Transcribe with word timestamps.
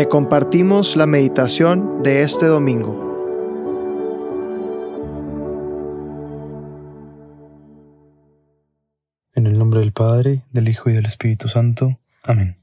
Te 0.00 0.08
compartimos 0.08 0.96
la 0.96 1.04
meditación 1.04 2.02
de 2.02 2.22
este 2.22 2.46
domingo. 2.46 2.94
En 9.34 9.46
el 9.46 9.58
nombre 9.58 9.80
del 9.80 9.92
Padre, 9.92 10.46
del 10.52 10.70
Hijo 10.70 10.88
y 10.88 10.94
del 10.94 11.04
Espíritu 11.04 11.48
Santo. 11.48 12.00
Amén. 12.22 12.56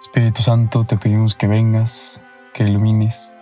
Espíritu 0.00 0.42
Santo, 0.42 0.84
te 0.86 0.96
pedimos 0.96 1.36
que 1.36 1.46
vengas, 1.46 2.20
que 2.52 2.64
ilumines, 2.64 3.32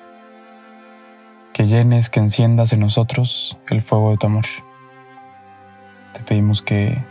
que 1.54 1.66
llenes, 1.66 2.10
que 2.10 2.20
enciendas 2.20 2.74
en 2.74 2.80
nosotros 2.80 3.56
el 3.70 3.80
fuego 3.80 4.10
de 4.10 4.18
tu 4.18 4.26
amor. 4.26 4.44
Te 6.12 6.20
pedimos 6.24 6.60
que 6.60 7.02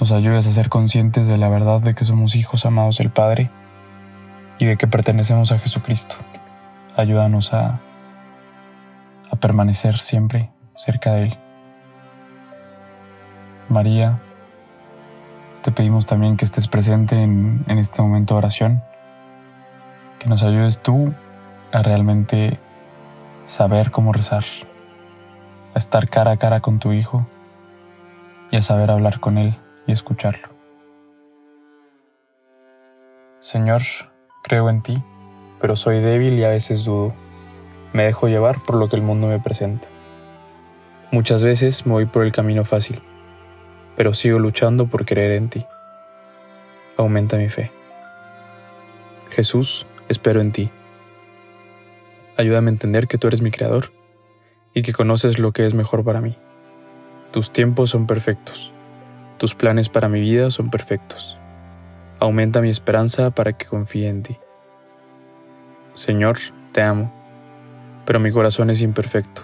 nos 0.00 0.12
ayudes 0.12 0.46
a 0.46 0.50
ser 0.50 0.68
conscientes 0.68 1.26
de 1.26 1.38
la 1.38 1.48
verdad 1.48 1.80
de 1.80 1.94
que 1.94 2.04
somos 2.04 2.36
hijos 2.36 2.64
amados 2.64 2.98
del 2.98 3.10
Padre 3.10 3.50
y 4.58 4.66
de 4.66 4.76
que 4.76 4.86
pertenecemos 4.86 5.50
a 5.50 5.58
Jesucristo. 5.58 6.16
Ayúdanos 6.96 7.52
a, 7.52 7.80
permanecer 9.40 9.98
siempre 9.98 10.50
cerca 10.74 11.12
de 11.12 11.24
Él. 11.24 11.38
María, 13.68 14.20
te 15.62 15.70
pedimos 15.70 16.06
también 16.06 16.36
que 16.36 16.44
estés 16.44 16.66
presente 16.66 17.22
en, 17.22 17.64
en 17.68 17.78
este 17.78 18.02
momento 18.02 18.34
de 18.34 18.38
oración, 18.38 18.82
que 20.18 20.28
nos 20.28 20.42
ayudes 20.42 20.80
tú 20.80 21.14
a 21.70 21.82
realmente 21.82 22.58
saber 23.46 23.92
cómo 23.92 24.12
rezar, 24.12 24.44
a 25.74 25.78
estar 25.78 26.08
cara 26.08 26.32
a 26.32 26.36
cara 26.36 26.60
con 26.60 26.80
tu 26.80 26.92
Hijo 26.92 27.24
y 28.50 28.56
a 28.56 28.62
saber 28.62 28.90
hablar 28.90 29.20
con 29.20 29.38
Él 29.38 29.56
y 29.88 29.92
escucharlo. 29.92 30.48
Señor, 33.40 33.82
creo 34.44 34.68
en 34.70 34.82
ti, 34.82 35.02
pero 35.60 35.74
soy 35.74 36.00
débil 36.00 36.38
y 36.38 36.44
a 36.44 36.50
veces 36.50 36.84
dudo. 36.84 37.14
Me 37.92 38.04
dejo 38.04 38.28
llevar 38.28 38.62
por 38.64 38.76
lo 38.76 38.88
que 38.88 38.96
el 38.96 39.02
mundo 39.02 39.26
me 39.26 39.40
presenta. 39.40 39.88
Muchas 41.10 41.42
veces 41.42 41.86
me 41.86 41.92
voy 41.92 42.06
por 42.06 42.22
el 42.22 42.32
camino 42.32 42.64
fácil, 42.64 43.00
pero 43.96 44.12
sigo 44.12 44.38
luchando 44.38 44.86
por 44.86 45.06
creer 45.06 45.32
en 45.32 45.48
ti. 45.48 45.66
Aumenta 46.98 47.38
mi 47.38 47.48
fe. 47.48 47.72
Jesús, 49.30 49.86
espero 50.08 50.42
en 50.42 50.52
ti. 50.52 50.70
Ayúdame 52.36 52.68
a 52.68 52.72
entender 52.72 53.08
que 53.08 53.16
tú 53.16 53.26
eres 53.26 53.40
mi 53.40 53.50
creador 53.50 53.90
y 54.74 54.82
que 54.82 54.92
conoces 54.92 55.38
lo 55.38 55.52
que 55.52 55.64
es 55.64 55.72
mejor 55.72 56.04
para 56.04 56.20
mí. 56.20 56.36
Tus 57.32 57.50
tiempos 57.52 57.90
son 57.90 58.06
perfectos 58.06 58.74
tus 59.38 59.54
planes 59.54 59.88
para 59.88 60.08
mi 60.08 60.20
vida 60.20 60.50
son 60.50 60.68
perfectos. 60.68 61.38
Aumenta 62.20 62.60
mi 62.60 62.68
esperanza 62.68 63.30
para 63.30 63.52
que 63.52 63.66
confíe 63.66 64.08
en 64.08 64.22
ti. 64.22 64.36
Señor, 65.94 66.38
te 66.72 66.82
amo, 66.82 67.12
pero 68.04 68.20
mi 68.20 68.30
corazón 68.32 68.70
es 68.70 68.82
imperfecto. 68.82 69.42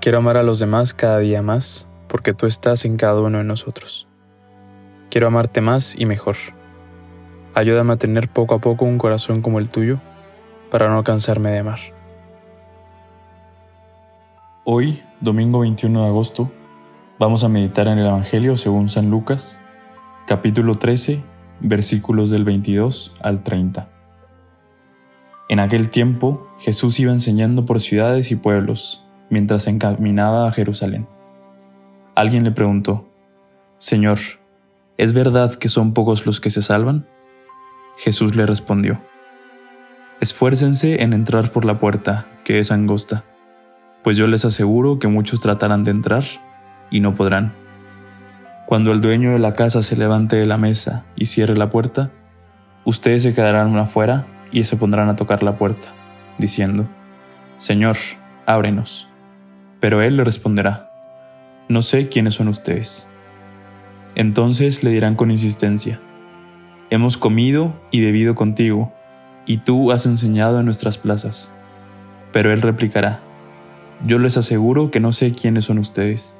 Quiero 0.00 0.18
amar 0.18 0.36
a 0.36 0.44
los 0.44 0.60
demás 0.60 0.94
cada 0.94 1.18
día 1.18 1.42
más 1.42 1.88
porque 2.06 2.32
tú 2.32 2.46
estás 2.46 2.84
en 2.84 2.96
cada 2.96 3.20
uno 3.20 3.38
de 3.38 3.44
nosotros. 3.44 4.06
Quiero 5.10 5.26
amarte 5.26 5.60
más 5.60 5.96
y 5.98 6.06
mejor. 6.06 6.36
Ayúdame 7.54 7.94
a 7.94 7.96
tener 7.96 8.28
poco 8.28 8.54
a 8.54 8.60
poco 8.60 8.84
un 8.84 8.98
corazón 8.98 9.42
como 9.42 9.58
el 9.58 9.68
tuyo 9.68 10.00
para 10.70 10.88
no 10.88 11.02
cansarme 11.02 11.50
de 11.50 11.58
amar. 11.58 11.80
Hoy, 14.64 15.02
domingo 15.20 15.60
21 15.60 16.02
de 16.02 16.06
agosto, 16.08 16.50
Vamos 17.18 17.44
a 17.44 17.48
meditar 17.48 17.88
en 17.88 17.96
el 17.96 18.06
Evangelio 18.06 18.58
según 18.58 18.90
San 18.90 19.08
Lucas, 19.08 19.58
capítulo 20.26 20.74
13, 20.74 21.24
versículos 21.60 22.28
del 22.28 22.44
22 22.44 23.14
al 23.22 23.42
30. 23.42 23.88
En 25.48 25.58
aquel 25.58 25.88
tiempo 25.88 26.46
Jesús 26.58 27.00
iba 27.00 27.12
enseñando 27.12 27.64
por 27.64 27.80
ciudades 27.80 28.30
y 28.32 28.36
pueblos 28.36 29.02
mientras 29.30 29.62
se 29.62 29.70
encaminaba 29.70 30.46
a 30.46 30.52
Jerusalén. 30.52 31.08
Alguien 32.14 32.44
le 32.44 32.50
preguntó, 32.50 33.08
Señor, 33.78 34.18
¿es 34.98 35.14
verdad 35.14 35.54
que 35.54 35.70
son 35.70 35.94
pocos 35.94 36.26
los 36.26 36.38
que 36.38 36.50
se 36.50 36.60
salvan? 36.60 37.08
Jesús 37.96 38.36
le 38.36 38.44
respondió, 38.44 39.00
Esfuércense 40.20 41.02
en 41.02 41.14
entrar 41.14 41.50
por 41.50 41.64
la 41.64 41.80
puerta, 41.80 42.26
que 42.44 42.58
es 42.58 42.70
angosta, 42.70 43.24
pues 44.04 44.18
yo 44.18 44.26
les 44.26 44.44
aseguro 44.44 44.98
que 44.98 45.08
muchos 45.08 45.40
tratarán 45.40 45.82
de 45.82 45.92
entrar 45.92 46.24
y 46.90 47.00
no 47.00 47.14
podrán. 47.14 47.54
Cuando 48.66 48.90
el 48.90 49.00
dueño 49.00 49.30
de 49.30 49.38
la 49.38 49.52
casa 49.52 49.80
se 49.80 49.96
levante 49.96 50.34
de 50.34 50.46
la 50.46 50.56
mesa 50.56 51.06
y 51.14 51.26
cierre 51.26 51.56
la 51.56 51.70
puerta, 51.70 52.10
ustedes 52.84 53.22
se 53.22 53.32
quedarán 53.32 53.76
afuera 53.78 54.26
y 54.50 54.64
se 54.64 54.76
pondrán 54.76 55.08
a 55.08 55.14
tocar 55.14 55.44
la 55.44 55.56
puerta, 55.56 55.94
diciendo, 56.38 56.88
Señor, 57.58 57.96
ábrenos. 58.44 59.08
Pero 59.78 60.02
él 60.02 60.16
le 60.16 60.24
responderá, 60.24 60.90
No 61.68 61.80
sé 61.80 62.08
quiénes 62.08 62.34
son 62.34 62.48
ustedes. 62.48 63.08
Entonces 64.16 64.82
le 64.82 64.90
dirán 64.90 65.14
con 65.14 65.30
insistencia, 65.30 66.00
Hemos 66.90 67.16
comido 67.16 67.80
y 67.92 68.04
bebido 68.04 68.34
contigo, 68.34 68.92
y 69.46 69.58
tú 69.58 69.92
has 69.92 70.06
enseñado 70.06 70.58
en 70.58 70.64
nuestras 70.64 70.98
plazas. 70.98 71.52
Pero 72.32 72.52
él 72.52 72.62
replicará, 72.62 73.20
Yo 74.04 74.18
les 74.18 74.36
aseguro 74.36 74.90
que 74.90 74.98
no 74.98 75.12
sé 75.12 75.30
quiénes 75.30 75.66
son 75.66 75.78
ustedes 75.78 76.36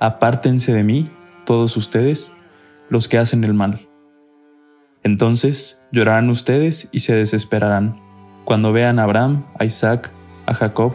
apártense 0.00 0.72
de 0.72 0.84
mí, 0.84 1.08
todos 1.44 1.76
ustedes, 1.76 2.34
los 2.88 3.08
que 3.08 3.18
hacen 3.18 3.44
el 3.44 3.54
mal. 3.54 3.88
Entonces 5.02 5.84
llorarán 5.92 6.28
ustedes 6.30 6.88
y 6.92 7.00
se 7.00 7.14
desesperarán 7.14 8.00
cuando 8.44 8.72
vean 8.72 8.98
a 8.98 9.04
Abraham, 9.04 9.46
a 9.58 9.64
Isaac, 9.64 10.12
a 10.46 10.54
Jacob 10.54 10.94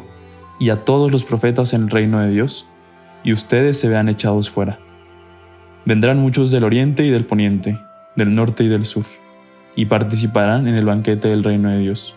y 0.59 0.69
a 0.69 0.83
todos 0.83 1.11
los 1.11 1.23
profetas 1.23 1.73
en 1.73 1.83
el 1.83 1.89
reino 1.89 2.19
de 2.19 2.29
Dios, 2.29 2.67
y 3.23 3.33
ustedes 3.33 3.79
se 3.79 3.89
vean 3.89 4.09
echados 4.09 4.49
fuera. 4.49 4.79
Vendrán 5.85 6.19
muchos 6.19 6.51
del 6.51 6.63
oriente 6.63 7.05
y 7.05 7.09
del 7.09 7.25
poniente, 7.25 7.79
del 8.15 8.33
norte 8.33 8.63
y 8.63 8.69
del 8.69 8.83
sur, 8.83 9.05
y 9.75 9.85
participarán 9.85 10.67
en 10.67 10.75
el 10.75 10.85
banquete 10.85 11.29
del 11.29 11.43
reino 11.43 11.69
de 11.69 11.79
Dios. 11.79 12.15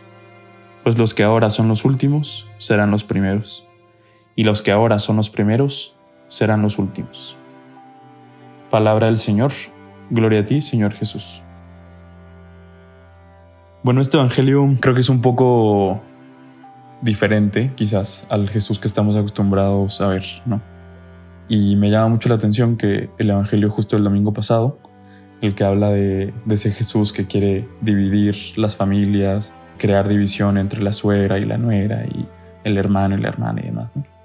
Pues 0.85 0.99
los 0.99 1.15
que 1.15 1.25
ahora 1.25 1.51
son 1.51 1.69
los 1.69 1.85
últimos 1.85 2.49
serán 2.59 2.91
los 2.91 3.05
primeros, 3.05 3.67
y 4.37 4.45
los 4.45 4.63
que 4.63 4.73
ahora 4.73 4.99
son 4.99 5.17
los 5.17 5.31
primeros 5.31 5.96
serán 6.29 6.63
los 6.63 6.79
últimos. 6.79 7.37
Palabra 8.71 9.07
del 9.07 9.19
Señor, 9.19 9.53
gloria 10.11 10.41
a 10.41 10.47
ti, 10.47 10.61
Señor 10.61 10.93
Jesús. 10.93 11.43
Bueno, 13.83 14.01
este 14.01 14.17
Evangelio 14.17 14.67
creo 14.81 14.95
que 14.95 15.01
es 15.01 15.09
un 15.09 15.21
poco 15.21 16.01
diferente 17.03 17.73
quizás 17.77 18.27
al 18.31 18.49
Jesús 18.49 18.79
que 18.79 18.89
estamos 18.89 19.15
acostumbrados 19.17 20.01
a 20.01 20.09
ver, 20.09 20.25
¿no? 20.45 20.61
Y 21.49 21.77
me 21.77 21.91
llama 21.91 22.09
mucho 22.09 22.29
la 22.29 22.35
atención 22.35 22.77
que 22.77 23.11
el 23.19 23.31
Evangelio 23.31 23.71
justo 23.71 23.97
el 23.97 24.03
domingo 24.03 24.33
pasado, 24.33 24.81
el 25.41 25.55
que 25.55 25.63
habla 25.63 25.91
de, 25.91 26.35
de 26.45 26.55
ese 26.55 26.73
Jesús 26.73 27.13
que 27.13 27.27
quiere 27.27 27.69
dividir 27.81 28.35
las 28.57 28.75
familias, 28.75 29.55
crear 29.79 30.09
división 30.09 30.59
entre 30.59 30.83
la 30.83 30.93
suegra 30.93 31.39
y 31.39 31.45
la 31.45 31.59
nuera 31.59 32.05
y 32.07 32.27
el 32.65 32.79
hermano 32.79 33.17
y 33.17 33.21
la 33.21 33.29
hermana 33.29 33.61
y 33.63 33.67
demás, 33.67 33.95
¿no? 33.95 34.16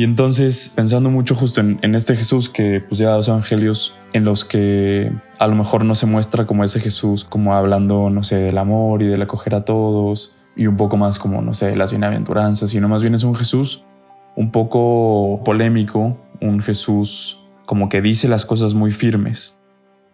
Y 0.00 0.04
entonces, 0.04 0.72
pensando 0.74 1.10
mucho 1.10 1.34
justo 1.34 1.60
en, 1.60 1.94
este 1.94 2.16
Jesús 2.16 2.48
que 2.48 2.80
pues 2.80 2.98
lleva 2.98 3.12
dos 3.12 3.28
evangelios 3.28 3.98
en 4.14 4.24
los 4.24 4.46
que 4.46 5.12
a 5.38 5.46
lo 5.46 5.54
mejor 5.54 5.84
no 5.84 5.94
se 5.94 6.06
muestra 6.06 6.46
como 6.46 6.64
ese 6.64 6.80
Jesús, 6.80 7.22
como 7.22 7.54
hablando, 7.54 8.08
no 8.08 8.22
sé, 8.22 8.36
del 8.36 8.56
amor 8.56 9.02
y 9.02 9.08
del 9.08 9.20
acoger 9.20 9.54
a 9.54 9.66
todos, 9.66 10.34
y 10.56 10.68
un 10.68 10.78
poco 10.78 10.96
más 10.96 11.18
como, 11.18 11.42
no 11.42 11.52
sé, 11.52 11.76
las 11.76 11.90
bienaventuranzas, 11.90 12.70
sino 12.70 12.88
más 12.88 13.02
bien 13.02 13.14
es 13.14 13.24
un 13.24 13.34
Jesús 13.34 13.84
un 14.36 14.50
poco 14.52 15.42
polémico, 15.44 16.16
un 16.40 16.62
Jesús 16.62 17.44
como 17.66 17.90
que 17.90 18.00
dice 18.00 18.26
las 18.26 18.46
cosas 18.46 18.72
muy 18.72 18.92
firmes. 18.92 19.58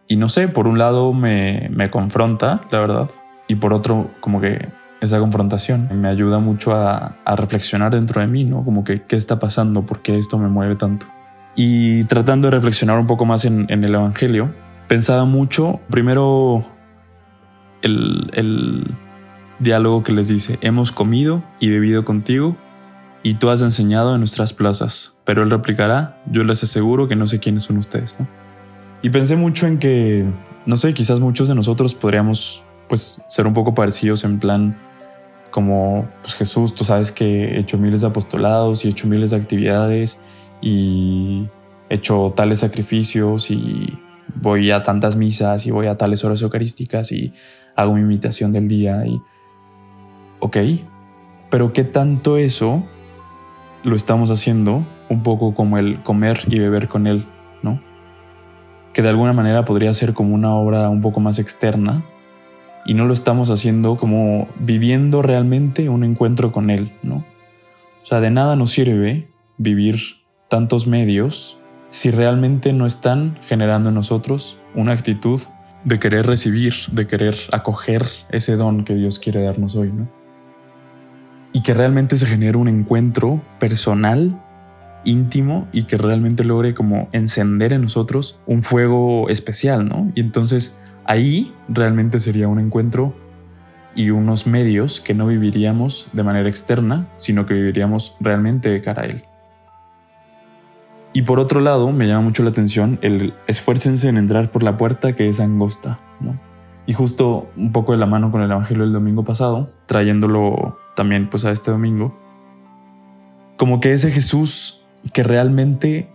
Y 0.08 0.16
no 0.16 0.28
sé, 0.28 0.48
por 0.48 0.66
un 0.66 0.78
lado 0.78 1.12
me, 1.12 1.68
me 1.70 1.90
confronta, 1.90 2.60
la 2.72 2.80
verdad, 2.80 3.08
y 3.46 3.54
por 3.54 3.72
otro 3.72 4.10
como 4.18 4.40
que 4.40 4.68
esa 5.00 5.18
confrontación. 5.18 5.88
Me 6.00 6.08
ayuda 6.08 6.38
mucho 6.38 6.74
a, 6.74 7.16
reflexionar 7.36 7.92
dentro 7.92 8.20
de 8.20 8.26
mí, 8.26 8.44
¿no? 8.44 8.64
Como 8.64 8.84
que, 8.84 9.02
¿qué 9.02 9.16
está 9.16 9.38
pasando? 9.38 9.84
¿Por 9.86 10.02
qué 10.02 10.16
esto 10.16 10.38
me 10.38 10.48
mueve 10.48 10.76
tanto? 10.76 11.06
Y 11.54 12.04
tratando 12.04 12.48
de 12.48 12.52
reflexionar 12.52 12.98
un 12.98 13.06
poco 13.06 13.24
más 13.24 13.44
en, 13.44 13.66
el 13.68 13.94
Evangelio, 13.94 14.54
pensaba 14.88 15.24
mucho, 15.24 15.80
primero, 15.90 16.64
el, 17.82 18.94
diálogo 19.58 20.02
que 20.02 20.12
les 20.12 20.28
dice, 20.28 20.58
hemos 20.60 20.92
comido 20.92 21.42
y 21.60 21.70
bebido 21.70 22.04
contigo 22.04 22.58
y 23.22 23.34
tú 23.34 23.48
has 23.48 23.62
enseñado 23.62 24.14
en 24.14 24.20
nuestras 24.20 24.52
plazas. 24.52 25.16
Pero 25.24 25.42
él 25.42 25.50
replicará, 25.50 26.22
yo 26.30 26.44
les 26.44 26.62
aseguro 26.62 27.08
que 27.08 27.16
no 27.16 27.26
sé 27.26 27.40
quiénes 27.40 27.62
son 27.62 27.78
ustedes, 27.78 28.16
¿no? 28.20 28.28
Y 29.02 29.10
pensé 29.10 29.36
mucho 29.36 29.66
en 29.66 29.78
que, 29.78 30.26
no 30.66 30.76
sé, 30.76 30.92
quizás 30.92 31.20
muchos 31.20 31.48
de 31.48 31.54
nosotros 31.54 31.94
podríamos 31.94 32.64
pues 32.88 33.22
ser 33.28 33.46
un 33.46 33.54
poco 33.54 33.74
parecidos 33.74 34.24
en 34.24 34.38
plan, 34.38 34.78
como 35.50 36.08
pues 36.20 36.34
Jesús, 36.34 36.74
tú 36.74 36.84
sabes 36.84 37.10
que 37.10 37.56
he 37.56 37.60
hecho 37.60 37.78
miles 37.78 38.02
de 38.02 38.08
apostolados 38.08 38.84
y 38.84 38.88
he 38.88 38.90
hecho 38.90 39.06
miles 39.06 39.30
de 39.30 39.36
actividades 39.36 40.20
y 40.60 41.48
he 41.88 41.94
hecho 41.94 42.32
tales 42.36 42.60
sacrificios 42.60 43.50
y 43.50 43.98
voy 44.34 44.70
a 44.70 44.82
tantas 44.82 45.16
misas 45.16 45.66
y 45.66 45.70
voy 45.70 45.86
a 45.86 45.96
tales 45.96 46.24
horas 46.24 46.42
eucarísticas 46.42 47.12
y 47.12 47.32
hago 47.74 47.94
mi 47.94 48.00
imitación 48.00 48.52
del 48.52 48.68
día 48.68 49.06
y... 49.06 49.20
Ok, 50.38 50.58
pero 51.50 51.72
¿qué 51.72 51.84
tanto 51.84 52.36
eso 52.36 52.84
lo 53.82 53.96
estamos 53.96 54.30
haciendo 54.30 54.86
un 55.08 55.22
poco 55.22 55.54
como 55.54 55.78
el 55.78 56.02
comer 56.02 56.40
y 56.48 56.58
beber 56.58 56.88
con 56.88 57.06
Él, 57.06 57.26
¿no? 57.62 57.80
Que 58.92 59.00
de 59.00 59.08
alguna 59.08 59.32
manera 59.32 59.64
podría 59.64 59.92
ser 59.94 60.12
como 60.12 60.34
una 60.34 60.54
obra 60.54 60.88
un 60.90 61.00
poco 61.00 61.20
más 61.20 61.38
externa 61.38 62.04
y 62.86 62.94
no 62.94 63.04
lo 63.04 63.12
estamos 63.12 63.50
haciendo 63.50 63.96
como 63.96 64.48
viviendo 64.58 65.22
realmente 65.22 65.88
un 65.88 66.04
encuentro 66.04 66.52
con 66.52 66.70
Él, 66.70 66.92
¿no? 67.02 67.24
O 68.02 68.06
sea, 68.06 68.20
de 68.20 68.30
nada 68.30 68.54
nos 68.54 68.70
sirve 68.70 69.28
vivir 69.58 69.96
tantos 70.48 70.86
medios 70.86 71.58
si 71.90 72.10
realmente 72.10 72.72
no 72.72 72.86
están 72.86 73.38
generando 73.42 73.88
en 73.88 73.96
nosotros 73.96 74.58
una 74.74 74.92
actitud 74.92 75.40
de 75.84 75.98
querer 75.98 76.26
recibir, 76.26 76.74
de 76.92 77.06
querer 77.06 77.36
acoger 77.52 78.06
ese 78.30 78.56
don 78.56 78.84
que 78.84 78.94
Dios 78.94 79.18
quiere 79.18 79.42
darnos 79.42 79.76
hoy, 79.76 79.92
¿no? 79.92 80.08
Y 81.52 81.62
que 81.62 81.74
realmente 81.74 82.16
se 82.16 82.26
genere 82.26 82.58
un 82.58 82.68
encuentro 82.68 83.42
personal, 83.58 84.42
íntimo 85.04 85.68
y 85.72 85.84
que 85.84 85.96
realmente 85.96 86.44
logre 86.44 86.74
como 86.74 87.08
encender 87.12 87.72
en 87.72 87.82
nosotros 87.82 88.38
un 88.46 88.62
fuego 88.62 89.28
especial, 89.30 89.88
¿no? 89.88 90.12
Y 90.14 90.20
entonces 90.20 90.80
ahí 91.06 91.54
realmente 91.68 92.18
sería 92.20 92.48
un 92.48 92.58
encuentro 92.58 93.14
y 93.94 94.10
unos 94.10 94.46
medios 94.46 95.00
que 95.00 95.14
no 95.14 95.26
viviríamos 95.26 96.10
de 96.12 96.22
manera 96.22 96.48
externa, 96.48 97.08
sino 97.16 97.46
que 97.46 97.54
viviríamos 97.54 98.16
realmente 98.20 98.68
de 98.68 98.80
cara 98.82 99.02
a 99.02 99.06
Él. 99.06 99.24
Y 101.14 101.22
por 101.22 101.40
otro 101.40 101.60
lado, 101.60 101.90
me 101.92 102.06
llama 102.06 102.20
mucho 102.20 102.42
la 102.42 102.50
atención 102.50 102.98
el 103.00 103.32
esfuércense 103.46 104.06
en 104.08 104.18
entrar 104.18 104.52
por 104.52 104.62
la 104.62 104.76
puerta 104.76 105.14
que 105.14 105.30
es 105.30 105.40
angosta, 105.40 105.98
¿no? 106.20 106.38
Y 106.84 106.92
justo 106.92 107.48
un 107.56 107.72
poco 107.72 107.92
de 107.92 107.98
la 107.98 108.04
mano 108.06 108.30
con 108.30 108.42
el 108.42 108.50
Evangelio 108.50 108.84
del 108.84 108.92
domingo 108.92 109.24
pasado, 109.24 109.70
trayéndolo 109.86 110.78
también 110.94 111.30
pues 111.30 111.46
a 111.46 111.50
este 111.50 111.70
domingo, 111.70 112.14
como 113.56 113.80
que 113.80 113.94
ese 113.94 114.10
Jesús 114.10 114.86
que 115.14 115.22
realmente 115.22 116.12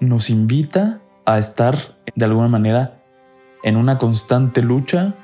nos 0.00 0.30
invita 0.30 1.00
a 1.26 1.38
estar 1.38 1.76
de 2.14 2.24
alguna 2.24 2.48
manera 2.48 3.03
en 3.64 3.76
una 3.76 3.96
constante 3.96 4.62
lucha, 4.62 5.14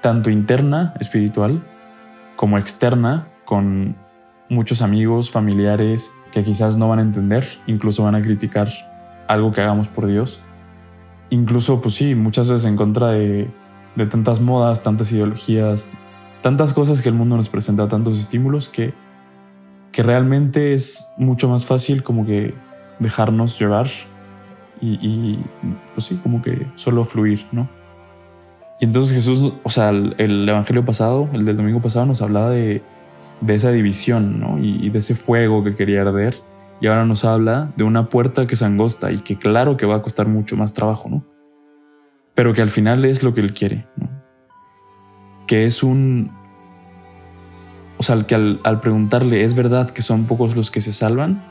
tanto 0.00 0.30
interna, 0.30 0.94
espiritual, 1.00 1.62
como 2.34 2.56
externa, 2.56 3.28
con 3.44 3.94
muchos 4.48 4.80
amigos, 4.80 5.30
familiares, 5.30 6.10
que 6.32 6.42
quizás 6.42 6.78
no 6.78 6.88
van 6.88 6.98
a 6.98 7.02
entender, 7.02 7.46
incluso 7.66 8.04
van 8.04 8.14
a 8.14 8.22
criticar 8.22 8.68
algo 9.28 9.52
que 9.52 9.60
hagamos 9.60 9.86
por 9.86 10.06
Dios. 10.06 10.40
Incluso, 11.28 11.82
pues 11.82 11.94
sí, 11.94 12.14
muchas 12.14 12.48
veces 12.48 12.64
en 12.64 12.76
contra 12.76 13.08
de, 13.08 13.50
de 13.96 14.06
tantas 14.06 14.40
modas, 14.40 14.82
tantas 14.82 15.12
ideologías, 15.12 15.94
tantas 16.40 16.72
cosas 16.72 17.02
que 17.02 17.10
el 17.10 17.14
mundo 17.14 17.36
nos 17.36 17.50
presenta, 17.50 17.86
tantos 17.86 18.18
estímulos 18.18 18.70
que, 18.70 18.94
que 19.92 20.02
realmente 20.02 20.72
es 20.72 21.12
mucho 21.18 21.50
más 21.50 21.66
fácil 21.66 22.02
como 22.02 22.24
que 22.24 22.54
dejarnos 22.98 23.58
llevar 23.58 23.88
y, 24.80 25.38
pues 25.94 26.06
sí, 26.06 26.18
como 26.22 26.42
que 26.42 26.66
solo 26.74 27.04
fluir, 27.04 27.46
¿no? 27.52 27.68
Y 28.80 28.84
entonces 28.84 29.14
Jesús, 29.14 29.52
o 29.62 29.68
sea, 29.68 29.88
el, 29.88 30.14
el 30.18 30.48
Evangelio 30.48 30.84
pasado, 30.84 31.28
el 31.32 31.44
del 31.44 31.56
domingo 31.56 31.80
pasado, 31.80 32.06
nos 32.06 32.22
hablaba 32.22 32.50
de, 32.50 32.82
de 33.40 33.54
esa 33.54 33.70
división 33.70 34.40
¿no? 34.40 34.58
y, 34.58 34.90
de 34.90 34.98
ese 34.98 35.14
fuego 35.14 35.64
que 35.64 35.74
quería 35.74 36.02
arder. 36.02 36.36
Y 36.80 36.86
ahora 36.86 37.04
nos 37.04 37.24
habla 37.24 37.72
de 37.76 37.84
una 37.84 38.08
puerta 38.08 38.46
que 38.46 38.54
es 38.54 38.62
angosta 38.62 39.10
y 39.10 39.18
que 39.18 39.36
claro 39.36 39.76
que 39.76 39.86
va 39.86 39.96
a 39.96 40.02
costar 40.02 40.28
mucho 40.28 40.56
más 40.56 40.72
trabajo, 40.72 41.08
¿no? 41.08 41.24
Pero 42.34 42.52
que 42.52 42.62
al 42.62 42.70
final 42.70 43.04
es 43.04 43.24
lo 43.24 43.34
que 43.34 43.40
él 43.40 43.52
quiere, 43.52 43.86
¿no? 43.96 44.08
Que 45.46 45.64
es 45.64 45.82
un... 45.82 46.30
O 47.98 48.02
sea, 48.04 48.24
que 48.28 48.36
al, 48.36 48.60
al 48.62 48.78
preguntarle, 48.78 49.42
¿es 49.42 49.54
verdad 49.54 49.90
que 49.90 50.02
son 50.02 50.26
pocos 50.26 50.54
los 50.54 50.70
que 50.70 50.80
se 50.80 50.92
salvan? 50.92 51.42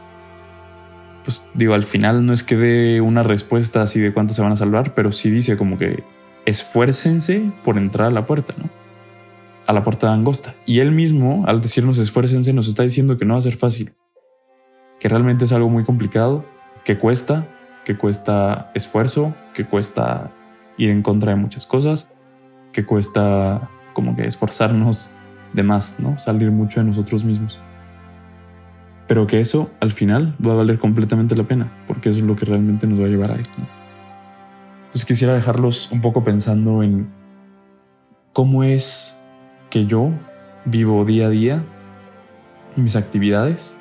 Pues 1.28 1.46
digo, 1.56 1.74
al 1.74 1.84
final 1.84 2.26
no 2.26 2.32
es 2.32 2.42
que 2.42 2.56
dé 2.56 3.02
una 3.02 3.22
respuesta 3.22 3.82
así 3.82 4.00
de 4.00 4.14
cuántos 4.14 4.38
se 4.38 4.42
van 4.42 4.54
a 4.54 4.56
salvar, 4.56 4.94
pero 4.94 5.12
sí 5.12 5.30
dice 5.30 5.58
como 5.58 5.78
que 5.78 6.06
esfuércense 6.46 7.52
por 7.66 7.78
entrar 7.78 8.08
a 8.08 8.12
la 8.12 8.26
puerta, 8.26 8.54
¿no? 8.58 8.70
a 9.68 9.74
la 9.74 9.84
puerta 9.84 10.08
de 10.08 10.14
angosta. 10.14 10.56
Y 10.66 10.80
él 10.80 10.94
mismo, 10.94 11.44
al 11.46 11.60
decirnos 11.60 11.98
esfuércense, 11.98 12.54
nos 12.54 12.70
está 12.70 12.84
diciendo 12.84 13.18
que 13.18 13.26
no 13.26 13.34
va 13.34 13.40
a 13.40 13.42
ser 13.42 13.58
fácil, 13.58 13.94
que 15.02 15.10
realmente 15.10 15.44
es 15.44 15.52
algo 15.52 15.68
muy 15.68 15.84
complicado, 15.84 16.46
que 16.86 16.98
cuesta, 16.98 17.46
que 17.84 17.98
cuesta 17.98 18.72
esfuerzo, 18.74 19.36
que 19.54 19.66
cuesta 19.66 20.32
ir 20.78 20.92
en 20.92 21.02
contra 21.02 21.34
de 21.34 21.36
muchas 21.36 21.66
cosas, 21.66 22.10
que 22.72 22.86
cuesta 22.86 23.70
como 23.92 24.16
que 24.16 24.26
esforzarnos 24.26 25.12
de 25.52 25.64
más, 25.64 26.00
¿no? 26.00 26.18
Salir 26.20 26.52
mucho 26.52 26.80
de 26.80 26.86
nosotros 26.86 27.26
mismos. 27.26 27.60
Pero 29.08 29.26
que 29.26 29.40
eso 29.40 29.72
al 29.80 29.92
final 29.92 30.36
va 30.46 30.52
a 30.52 30.56
valer 30.56 30.78
completamente 30.78 31.36
la 31.36 31.44
pena, 31.44 31.72
porque 31.88 32.10
es 32.10 32.22
lo 32.22 32.36
que 32.36 32.46
realmente 32.46 32.88
nos 32.88 33.00
va 33.00 33.06
a 33.06 33.10
llevar 33.10 33.32
a 33.32 33.36
él. 33.36 33.48
Entonces 34.80 35.06
quisiera 35.06 35.34
dejarlos 35.34 35.92
un 35.92 36.02
poco 36.02 36.24
pensando 36.24 36.84
en 36.84 37.10
cómo 38.34 38.64
es 38.64 39.22
que 39.70 39.86
yo 39.86 40.12
vivo 40.66 41.06
día 41.06 41.28
a 41.28 41.30
día, 41.30 41.64
mis 42.76 42.96
actividades, 42.96 43.76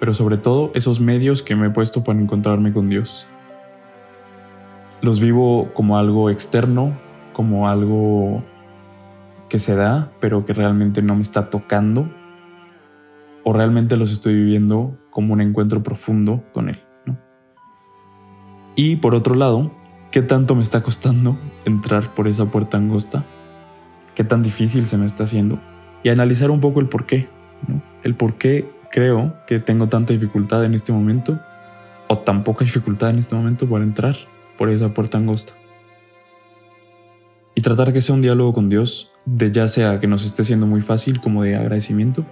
pero 0.00 0.14
sobre 0.14 0.36
todo 0.36 0.70
esos 0.74 1.00
medios 1.00 1.42
que 1.42 1.56
me 1.56 1.68
he 1.68 1.70
puesto 1.70 2.04
para 2.04 2.20
encontrarme 2.20 2.72
con 2.72 2.88
Dios. 2.88 3.26
Los 5.00 5.20
vivo 5.20 5.72
como 5.74 5.98
algo 5.98 6.30
externo, 6.30 6.98
como 7.32 7.68
algo 7.68 8.42
que 9.48 9.58
se 9.58 9.74
da, 9.74 10.12
pero 10.20 10.44
que 10.44 10.52
realmente 10.52 11.02
no 11.02 11.14
me 11.14 11.22
está 11.22 11.50
tocando, 11.50 12.08
o 13.48 13.52
realmente 13.54 13.96
los 13.96 14.12
estoy 14.12 14.34
viviendo 14.34 14.98
como 15.08 15.32
un 15.32 15.40
encuentro 15.40 15.82
profundo 15.82 16.44
con 16.52 16.68
Él. 16.68 16.82
Y 18.76 18.96
por 18.96 19.14
otro 19.14 19.34
lado, 19.34 19.72
¿qué 20.10 20.20
tanto 20.20 20.54
me 20.54 20.62
está 20.62 20.82
costando 20.82 21.38
entrar 21.64 22.14
por 22.14 22.28
esa 22.28 22.50
puerta 22.50 22.76
angosta? 22.76 23.24
qué 24.18 24.24
tan 24.24 24.42
difícil 24.42 24.84
se 24.84 24.98
me 24.98 25.06
está 25.06 25.22
haciendo 25.22 25.60
y 26.02 26.08
analizar 26.08 26.50
un 26.50 26.58
poco 26.58 26.80
el 26.80 26.88
por 26.88 27.06
qué, 27.06 27.28
el 28.02 28.16
por 28.16 28.36
qué 28.36 28.68
creo 28.90 29.36
que 29.46 29.60
tengo 29.60 29.88
tanta 29.88 30.12
dificultad 30.12 30.64
en 30.64 30.74
este 30.74 30.92
momento 30.92 31.38
o 32.08 32.18
tan 32.18 32.42
poca 32.42 32.64
dificultad 32.64 33.10
en 33.10 33.20
este 33.20 33.36
momento 33.36 33.68
para 33.68 33.84
entrar 33.84 34.16
por 34.56 34.70
esa 34.70 34.92
puerta 34.92 35.18
angosta. 35.18 35.52
Y 37.54 37.60
tratar 37.60 37.92
que 37.92 38.00
sea 38.00 38.16
un 38.16 38.20
diálogo 38.20 38.52
con 38.54 38.68
Dios, 38.68 39.12
de 39.24 39.52
ya 39.52 39.68
sea 39.68 40.00
que 40.00 40.08
nos 40.08 40.24
esté 40.24 40.42
siendo 40.42 40.66
muy 40.66 40.80
fácil 40.80 41.20
como 41.20 41.44
de 41.44 41.54
agradecimiento, 41.54 42.26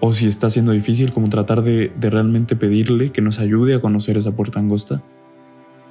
o 0.00 0.12
si 0.12 0.26
está 0.26 0.48
siendo 0.50 0.72
difícil 0.72 1.12
como 1.12 1.28
tratar 1.28 1.62
de, 1.62 1.92
realmente 2.00 2.56
pedirle 2.56 3.12
que 3.12 3.20
nos 3.20 3.38
ayude 3.38 3.74
a 3.74 3.80
conocer 3.80 4.16
esa 4.16 4.32
puerta 4.32 4.58
angosta, 4.58 5.02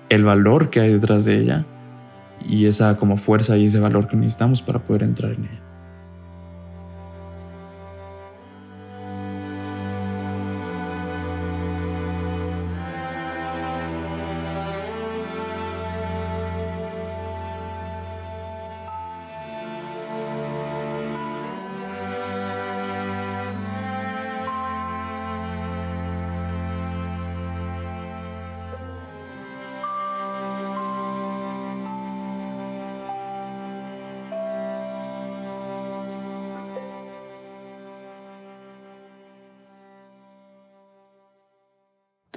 el 0.09 0.23
valor 0.23 0.69
que 0.69 0.81
hay 0.81 0.91
detrás 0.91 1.25
de 1.25 1.39
ella 1.39 1.65
y 2.47 2.65
esa 2.65 2.97
como 2.97 3.17
fuerza 3.17 3.57
y 3.57 3.65
ese 3.65 3.79
valor 3.79 4.07
que 4.07 4.17
necesitamos 4.17 4.61
para 4.61 4.79
poder 4.79 5.03
entrar 5.03 5.33
en 5.33 5.45
ella. 5.45 5.68